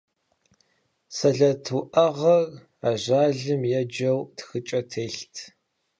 Сэлэт 1.15 1.65
уӀэгъэр 1.77 2.47
ажалым 2.89 3.61
еджэу 3.81 4.19
тхыкӀэ 4.37 4.81
телът. 4.91 5.35